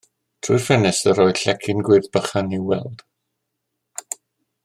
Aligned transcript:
Trwy'r 0.45 0.63
ffenestr 0.67 1.11
yr 1.11 1.21
oedd 1.33 1.41
llecyn 1.43 1.85
gwyrdd 1.89 2.09
bychan 2.17 2.51
i'w 2.59 2.65
weled. 2.73 3.07